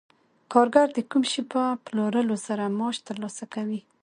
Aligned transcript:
کارګر 0.53 0.87
د 0.93 0.99
کوم 1.09 1.23
شي 1.31 1.41
په 1.51 1.61
پلورلو 1.85 2.35
سره 2.47 2.63
معاش 2.77 2.97
ترلاسه 3.07 3.45
کوي 3.53 3.79